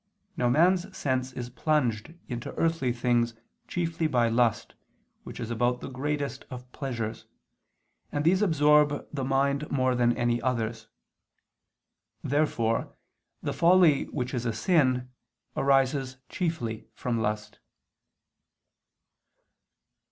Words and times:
Now 0.35 0.49
man's 0.49 0.97
sense 0.97 1.31
is 1.33 1.51
plunged 1.51 2.15
into 2.27 2.55
earthly 2.55 2.91
things 2.91 3.35
chiefly 3.67 4.07
by 4.07 4.29
lust, 4.29 4.73
which 5.23 5.39
is 5.39 5.51
about 5.51 5.79
the 5.79 5.91
greatest 5.91 6.43
of 6.49 6.71
pleasures; 6.71 7.27
and 8.11 8.25
these 8.25 8.41
absorb 8.41 9.07
the 9.13 9.23
mind 9.23 9.69
more 9.71 9.93
than 9.93 10.17
any 10.17 10.41
others. 10.41 10.87
Therefore 12.23 12.95
the 13.43 13.53
folly 13.53 14.05
which 14.05 14.33
is 14.33 14.47
a 14.47 14.53
sin, 14.53 15.11
arises 15.55 16.17
chiefly 16.29 16.87
from 16.95 17.19
lust. 17.19 17.59